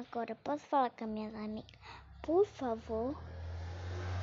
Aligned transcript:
Agora 0.00 0.34
posso 0.34 0.64
falar 0.64 0.88
com 0.90 1.04
as 1.04 1.10
minhas 1.10 1.34
amigas? 1.34 1.70
Por 2.22 2.46
favor. 2.46 3.14